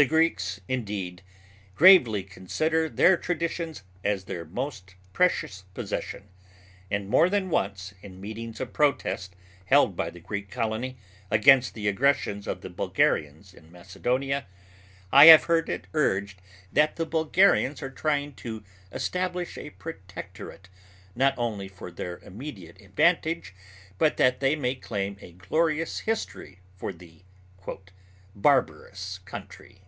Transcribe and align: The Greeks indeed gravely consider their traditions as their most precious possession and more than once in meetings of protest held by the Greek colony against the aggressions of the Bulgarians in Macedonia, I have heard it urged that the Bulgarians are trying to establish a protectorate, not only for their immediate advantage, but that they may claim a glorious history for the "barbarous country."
The 0.00 0.04
Greeks 0.04 0.60
indeed 0.68 1.22
gravely 1.74 2.22
consider 2.22 2.88
their 2.88 3.16
traditions 3.16 3.82
as 4.04 4.26
their 4.26 4.44
most 4.44 4.94
precious 5.12 5.62
possession 5.74 6.28
and 6.88 7.08
more 7.08 7.28
than 7.28 7.50
once 7.50 7.94
in 8.00 8.20
meetings 8.20 8.60
of 8.60 8.72
protest 8.72 9.34
held 9.64 9.96
by 9.96 10.10
the 10.10 10.20
Greek 10.20 10.52
colony 10.52 10.98
against 11.32 11.74
the 11.74 11.88
aggressions 11.88 12.46
of 12.46 12.60
the 12.60 12.70
Bulgarians 12.70 13.52
in 13.52 13.72
Macedonia, 13.72 14.46
I 15.10 15.24
have 15.24 15.42
heard 15.50 15.68
it 15.68 15.88
urged 15.92 16.40
that 16.72 16.94
the 16.94 17.04
Bulgarians 17.04 17.82
are 17.82 17.90
trying 17.90 18.34
to 18.34 18.62
establish 18.92 19.58
a 19.58 19.70
protectorate, 19.70 20.68
not 21.16 21.34
only 21.36 21.66
for 21.66 21.90
their 21.90 22.18
immediate 22.18 22.80
advantage, 22.80 23.52
but 23.98 24.16
that 24.16 24.38
they 24.38 24.54
may 24.54 24.76
claim 24.76 25.16
a 25.20 25.32
glorious 25.32 25.98
history 25.98 26.60
for 26.76 26.92
the 26.92 27.24
"barbarous 28.36 29.18
country." 29.24 29.80